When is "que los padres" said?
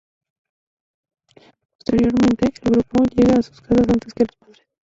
4.15-4.65